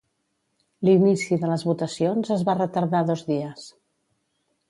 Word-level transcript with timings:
L'inici 0.87 1.37
de 1.43 1.51
les 1.51 1.65
votacions 1.67 2.33
es 2.37 2.45
va 2.49 2.57
retardar 2.61 3.05
dos 3.11 3.25
dies. 3.31 3.67